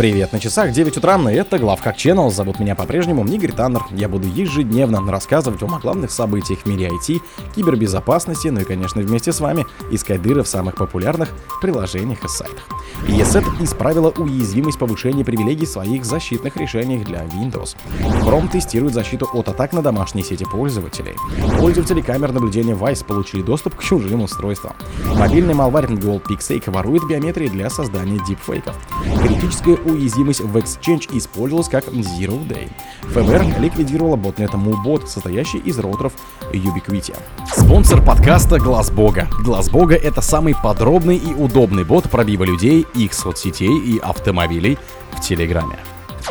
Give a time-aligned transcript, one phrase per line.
[0.00, 2.30] Привет, на часах 9 утра, и это Главхак Channel.
[2.30, 3.82] Зовут меня по-прежнему Игорь Таннер.
[3.90, 7.20] Я буду ежедневно рассказывать вам о главных событиях в мире IT,
[7.54, 11.28] кибербезопасности, ну и, конечно, вместе с вами искать дыры в самых популярных
[11.60, 12.66] приложениях и сайтах.
[13.06, 17.76] ESET исправила уязвимость повышения привилегий в своих защитных решениях для Windows.
[18.24, 21.14] Chrome тестирует защиту от атак на домашние сети пользователей.
[21.58, 24.72] Пользователи камер наблюдения Vice получили доступ к чужим устройствам.
[25.16, 28.74] Мобильный малварь Gold Pixake ворует биометрии для создания дипфейков.
[29.22, 32.70] Критическая уязвимость в Exchange использовалась как Zero Day.
[33.02, 36.12] ФБР ликвидировала ботнет MuBot, состоящий из роутеров
[36.52, 37.14] Ubiquiti.
[37.54, 39.28] Спонсор подкаста Глаз Бога.
[39.42, 44.78] Глаз Бога это самый подробный и удобный бот пробива людей, их соцсетей и автомобилей
[45.12, 45.76] в Телеграме.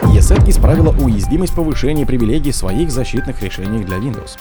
[0.02, 4.38] ESET исправила уязвимость повышения привилегий в своих защитных решениях для Windows.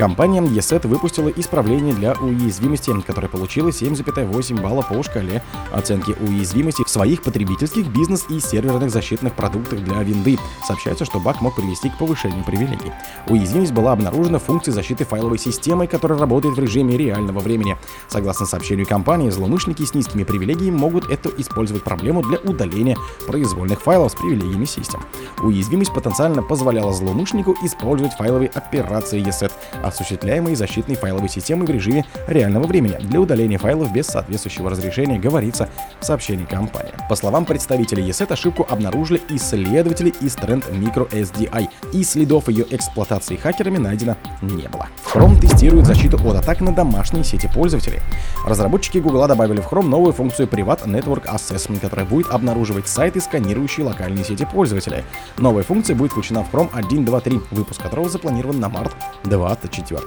[0.00, 5.42] Компания ESET выпустила исправление для уязвимости, которое получило 7,8 балла по шкале
[5.72, 10.38] оценки уязвимости в своих потребительских, бизнес и серверных защитных продуктах для винды.
[10.66, 12.92] Сообщается, что баг мог привести к повышению привилегий.
[13.26, 17.76] Уязвимость была обнаружена в функции защиты файловой системой, которая работает в режиме реального времени.
[18.08, 24.12] Согласно сообщению компании, злоумышленники с низкими привилегиями могут эту использовать проблему для удаления произвольных файлов
[24.12, 25.02] с привилегиями систем.
[25.42, 29.52] Уязвимость потенциально позволяла злоумышленнику использовать файловые операции ESET,
[29.90, 35.68] осуществляемые защитной файловой системой в режиме реального времени для удаления файлов без соответствующего разрешения, говорится
[36.00, 36.92] в сообщении компании.
[37.08, 43.36] По словам представителей ESET, ошибку обнаружили исследователи из Trend Micro SDI, и следов ее эксплуатации
[43.36, 44.88] хакерами найдено не было.
[45.12, 47.98] Chrome тестирует защиту от атак на домашние сети пользователей.
[48.46, 53.84] Разработчики Google добавили в Chrome новую функцию Privat Network Assessment, которая будет обнаруживать сайты, сканирующие
[53.84, 55.02] локальные сети пользователя.
[55.36, 58.94] Новая функция будет включена в Chrome 1.2.3, выпуск которого запланирован на март
[59.24, 60.00] 24.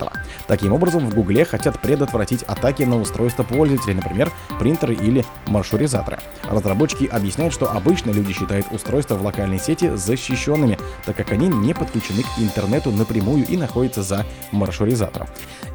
[0.48, 6.20] Таким образом, в Google хотят предотвратить атаки на устройства пользователей, например, принтеры или маршрутизаторы.
[6.50, 11.74] Разработчики объясняют, что обычно люди считают устройства в локальной сети защищенными, так как они не
[11.74, 14.93] подключены к интернету напрямую и находятся за маршрутизатором.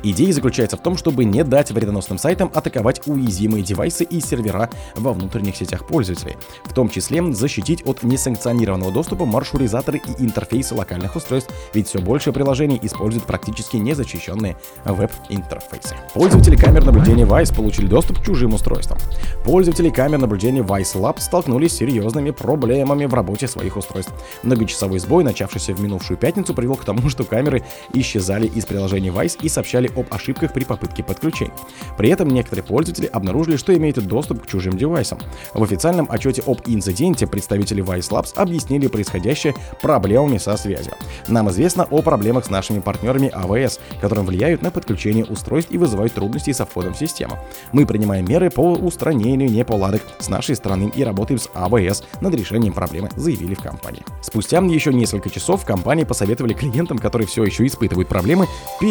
[0.02, 5.12] Идея заключается в том, чтобы не дать вредоносным сайтам атаковать уязвимые девайсы и сервера во
[5.12, 11.52] внутренних сетях пользователей, в том числе защитить от несанкционированного доступа маршрутизаторы и интерфейсы локальных устройств,
[11.74, 15.96] ведь все больше приложений используют практически незащищенные веб-интерфейсы.
[16.14, 18.98] Пользователи камер наблюдения Vice получили доступ к чужим устройствам.
[19.44, 24.12] Пользователи камер наблюдения Vice Lab столкнулись с серьезными проблемами в работе своих устройств.
[24.42, 29.38] Многочасовой сбой, начавшийся в минувшую пятницу, привел к тому, что камеры исчезали из приложения Vice
[29.42, 31.52] и сообщали об ошибках при попытке подключения.
[31.96, 35.18] При этом некоторые пользователи обнаружили, что имеют доступ к чужим девайсам.
[35.54, 40.94] В официальном отчете об инциденте представители Vice Labs объяснили происходящее проблемами со связью.
[41.26, 46.14] Нам известно о проблемах с нашими партнерами AWS, которые влияют на подключение устройств и вызывают
[46.14, 47.38] трудности со входом в систему.
[47.72, 52.72] Мы принимаем меры по устранению неполадок с нашей стороны и работаем с AWS над решением
[52.72, 54.02] проблемы, заявили в компании.
[54.22, 58.46] Спустя еще несколько часов в компании посоветовали клиентам, которые все еще испытывают проблемы,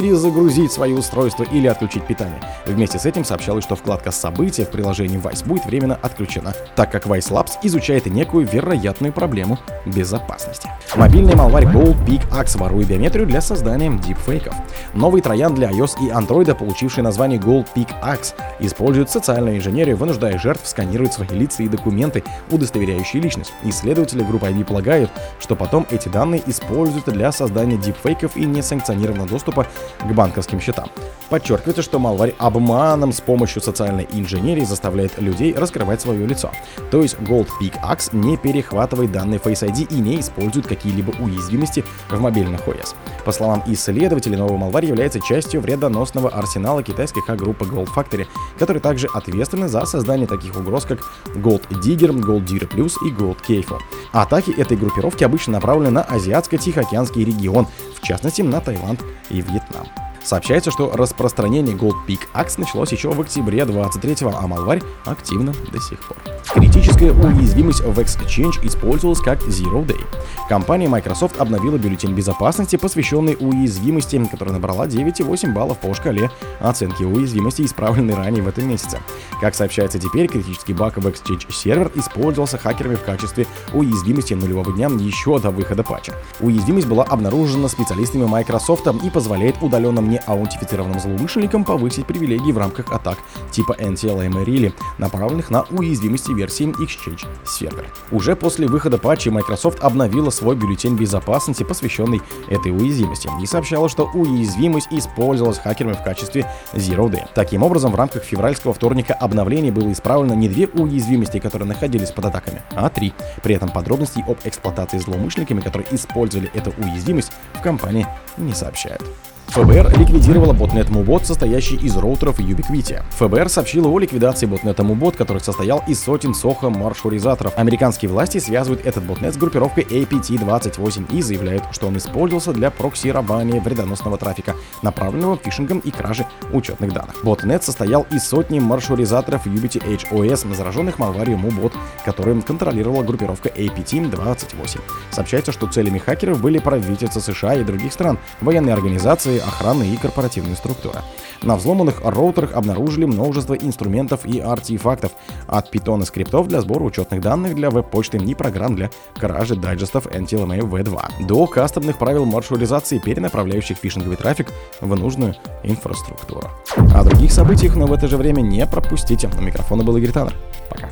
[0.08, 2.40] перезагрузить свои устройства или отключить питание.
[2.66, 7.06] Вместе с этим сообщалось, что вкладка «События» в приложении Vice будет временно отключена, так как
[7.08, 10.70] Vice Labs изучает некую вероятную проблему безопасности.
[10.96, 14.54] Мобильный малварь Gold Peak Axe ворует биометрию для создания дипфейков.
[14.94, 20.40] Новый троян для iOS и Android, получивший название Gold Peak Axe, использует социальную инженерию, вынуждая
[20.40, 23.52] жертв сканировать свои лица и документы, удостоверяющие личность.
[23.64, 29.68] Исследователи группы IB полагают, что потом эти данные используют для создания дипфейков и несанкционированного доступа
[30.00, 30.90] к банковским счетам.
[31.30, 36.52] Подчеркивается, что малварь обманом с помощью социальной инженерии заставляет людей раскрывать свое лицо.
[36.90, 41.84] То есть Gold Peak Axe не перехватывает данные Face ID и не использует какие-либо уязвимости
[42.10, 42.96] в мобильных OS.
[43.26, 48.26] По словам исследователей, новый малварь является частью вредоносного арсенала китайской хак-группы Gold Factory,
[48.58, 51.00] который также ответственны за создание таких угроз, как
[51.36, 53.80] Gold Digger, Gold Digger Plus и Gold Кейфу.
[54.14, 59.87] Атаки этой группировки обычно направлены на Азиатско-Тихоокеанский регион, в частности на Таиланд и Вьетнам.
[60.28, 65.80] Сообщается, что распространение Gold Peak Axe началось еще в октябре 23-го, а малварь активно до
[65.80, 66.18] сих пор.
[66.54, 70.04] Критическая уязвимость в Exchange использовалась как Zero Day.
[70.50, 77.62] Компания Microsoft обновила бюллетень безопасности, посвященный уязвимости, которая набрала 9,8 баллов по шкале оценки уязвимости,
[77.62, 79.00] исправленной ранее в этом месяце.
[79.40, 84.88] Как сообщается теперь, критический баг в Exchange сервер использовался хакерами в качестве уязвимости нулевого дня
[84.88, 86.16] еще до выхода патча.
[86.42, 93.18] Уязвимость была обнаружена специалистами Microsoft и позволяет удаленным неаутифицированным злоумышленникам повысить привилегии в рамках атак
[93.52, 97.86] типа NTLM и Rally, направленных на уязвимости версии Exchange Server.
[98.12, 104.10] Уже после выхода патча Microsoft обновила свой бюллетень безопасности, посвященный этой уязвимости, и сообщала, что
[104.14, 107.26] уязвимость использовалась хакерами в качестве Zero Day.
[107.34, 112.26] Таким образом, в рамках февральского вторника обновления было исправлено не две уязвимости, которые находились под
[112.26, 113.14] атаками, а три.
[113.44, 119.04] При этом подробностей об эксплуатации злоумышленниками, которые использовали эту уязвимость, в компании не сообщают.
[119.48, 123.02] ФБР ликвидировала ботнет Мубот, состоящий из роутеров Ubiquiti.
[123.12, 127.58] ФБР сообщила о ликвидации ботнета Мубот, который состоял из сотен сохо маршрутизаторов.
[127.58, 133.62] Американские власти связывают этот ботнет с группировкой APT-28 и заявляют, что он использовался для проксирования
[133.62, 137.24] вредоносного трафика, направленного фишингом и кражи учетных данных.
[137.24, 141.74] Ботнет состоял из сотни маршрутизаторов Ubiti HOS, зараженных малварию Мубот,
[142.06, 144.82] которым контролировала группировка APT-28.
[145.12, 150.56] Сообщается, что целями хакеров были правительства США и других стран, военные организации, охранные и корпоративные
[150.56, 151.00] структуры.
[151.44, 155.12] На взломанных роутерах обнаружили множество инструментов и артефактов,
[155.48, 160.60] от питона скриптов для сбора учетных данных для веб-почты и программ для кражи дайджестов NTLMA
[160.60, 164.48] V2, до кастомных правил маршрутизации, перенаправляющих фишинговый трафик
[164.82, 166.50] в нужную инфраструктуру.
[166.96, 169.30] О других событиях, но в это же время не пропустите.
[169.38, 170.36] У микрофона был Игорь Таннер.
[170.70, 170.87] Пока.